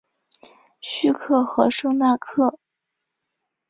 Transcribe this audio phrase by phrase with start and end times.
[0.81, 2.57] 叙克和圣纳克。